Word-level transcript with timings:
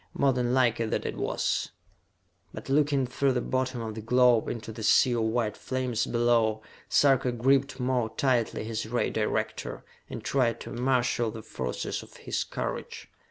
More 0.15 0.33
than 0.33 0.51
likely 0.51 0.87
that 0.87 1.15
was 1.15 1.65
it. 1.65 1.71
But, 2.55 2.69
looking 2.69 3.05
through 3.05 3.33
the 3.33 3.39
bottom 3.41 3.81
of 3.81 3.93
the 3.93 4.01
globe, 4.01 4.49
into 4.49 4.71
the 4.71 4.81
sea 4.81 5.13
of 5.13 5.21
white 5.21 5.55
flames 5.55 6.07
below, 6.07 6.63
Sarka 6.89 7.31
gripped 7.31 7.79
more 7.79 8.09
tightly 8.15 8.63
his 8.63 8.87
ray 8.87 9.11
director, 9.11 9.85
and 10.09 10.23
tried 10.23 10.59
to 10.61 10.71
marshal 10.71 11.29
the 11.29 11.43
forces 11.43 12.01
of 12.01 12.17
his 12.17 12.43
courage. 12.43 13.11